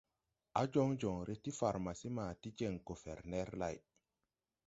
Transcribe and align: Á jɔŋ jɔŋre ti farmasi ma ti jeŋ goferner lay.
Á 0.59 0.61
jɔŋ 0.73 0.89
jɔŋre 1.01 1.33
ti 1.43 1.51
farmasi 1.59 2.09
ma 2.15 2.25
ti 2.41 2.49
jeŋ 2.57 2.73
goferner 2.87 3.49
lay. 3.61 3.77